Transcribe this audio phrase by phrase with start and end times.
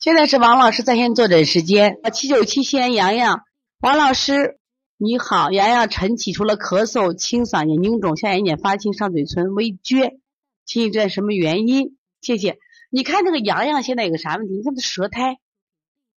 [0.00, 1.98] 现在是王老师在线坐诊时间。
[2.02, 3.42] 啊七九七西安洋洋，
[3.80, 4.58] 王老师
[4.96, 10.16] 你好，洋洋晨起除了咳嗽、清嗓、眼睛肿、下眼睑发青、上嘴唇微撅，
[10.64, 11.98] 请问这什么原因？
[12.22, 12.56] 谢谢。
[12.88, 14.54] 你看这个洋洋现在有个啥问题？
[14.54, 15.36] 你看他舌苔，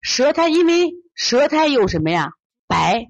[0.00, 2.30] 舌苔因为舌苔有什么呀？
[2.66, 3.06] 白，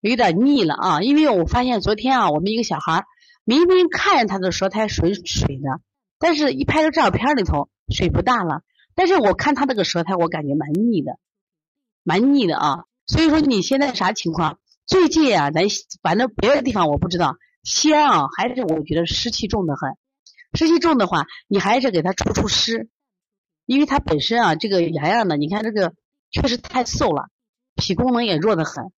[0.00, 1.02] 有点腻了啊。
[1.02, 3.04] 因为我发现昨天啊，我们一个小孩
[3.44, 5.82] 明明看着他的舌苔水水的，
[6.18, 8.62] 但是一拍个照片里头水不大了。
[8.98, 11.20] 但是我看他这个舌苔，我感觉蛮腻的，
[12.02, 12.84] 蛮腻的啊。
[13.06, 14.58] 所以说你现在啥情况？
[14.86, 15.62] 最近啊，咱
[16.02, 19.96] 反正别的地方我不知道，西安啊还是我觉得湿气重的很。
[20.52, 22.88] 湿气重的话，你还是给他除除湿，
[23.66, 25.94] 因为他本身啊这个阳阳的，你看这个
[26.32, 27.28] 确实太瘦了，
[27.76, 28.90] 脾功能也弱得很。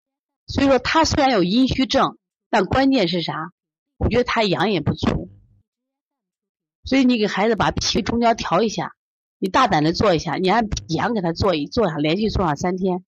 [0.47, 2.17] 所以说他虽然有阴虚症，
[2.49, 3.53] 但关键是啥？
[3.99, 5.29] 我觉得他阳也不足。
[6.85, 8.95] 所以你给孩子把脾中焦调一下。
[9.43, 13.03] 你大胆的做一下，你按脾阳给他做一做下，连续做上三天，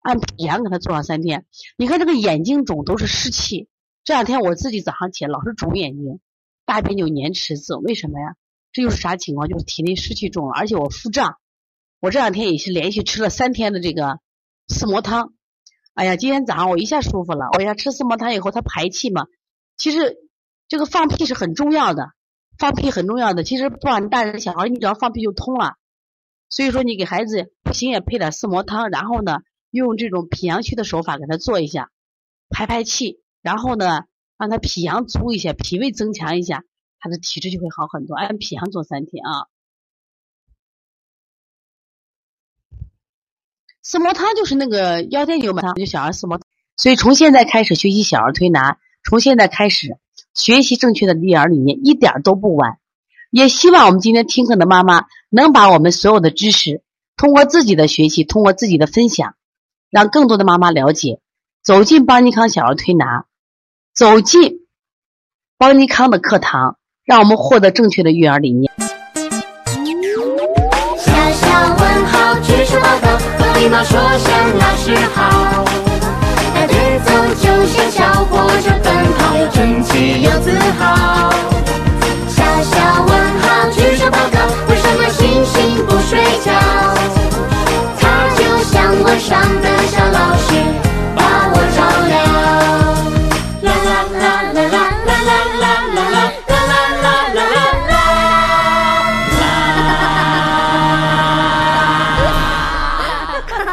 [0.00, 1.46] 按脾阳给他做上三天。
[1.78, 3.68] 你看这个眼睛肿都是湿气，
[4.04, 6.20] 这两天我自己早上起来老是肿眼睛，
[6.66, 8.36] 大便就粘池子，为什么呀？
[8.70, 9.48] 这又是啥情况？
[9.48, 11.38] 就是体内湿气重了，而且我腹胀。
[11.98, 14.20] 我这两天也是连续吃了三天的这个
[14.68, 15.32] 四磨汤。
[15.94, 17.46] 哎呀，今天早上我一下舒服了。
[17.56, 19.26] 我一下吃四磨汤以后，它排气嘛，
[19.78, 20.18] 其实
[20.68, 22.10] 这个放屁是很重要的。
[22.58, 25.74] 放屁很重要的，其实不管大人小孩，你只要放屁就通了。
[26.48, 29.38] 所以说，你给孩子不行也配点四磨汤，然后呢，
[29.70, 31.90] 用这种脾阳虚的手法给他做一下，
[32.50, 34.02] 排排气，然后呢，
[34.38, 36.62] 让他脾阳足一些，脾胃增强一下，
[37.00, 38.14] 他的体质就会好很多。
[38.14, 39.46] 按脾阳做三天啊。
[43.82, 46.40] 四磨汤就是那个腰间牛门，就小儿四磨。
[46.76, 49.98] 所以从现在开始学习小儿推拿，从现在开始。
[50.34, 52.78] 学习正确的育儿理念一点都不晚，
[53.30, 56.82] 也希望我们今天听课的妈妈能把我们所有的知识
[57.16, 59.34] 通过自己的学习，通过自己的分享，
[59.90, 61.20] 让更多的妈妈了解，
[61.62, 63.26] 走进邦尼康小儿推拿，
[63.94, 64.60] 走进
[65.58, 68.72] 邦尼康的课堂，让我们获得正确的育儿理念。
[70.98, 75.64] 小小问号，举手报告，和礼貌说声老师好。
[76.54, 78.70] 排队走就像小火车